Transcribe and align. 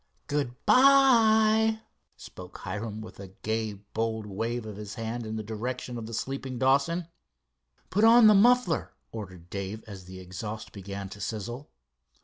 "Good 0.25 0.55
bye!" 0.65 1.81
spoke 2.17 2.57
Hiram, 2.57 3.01
with 3.01 3.19
a 3.19 3.27
gay 3.43 3.73
bold 3.73 4.25
wave 4.25 4.65
of 4.65 4.75
his 4.75 4.95
hand 4.95 5.27
in 5.27 5.35
the 5.35 5.43
direction 5.43 5.95
of 5.95 6.07
the 6.07 6.13
sleeping, 6.15 6.57
Dawson. 6.57 7.07
"Put 7.91 8.03
on 8.03 8.25
the 8.25 8.33
muffler," 8.33 8.93
ordered 9.11 9.51
Dave, 9.51 9.83
as 9.85 10.05
the 10.05 10.19
exhaust 10.19 10.71
began 10.71 11.07
to 11.09 11.21
sizzle. 11.21 11.69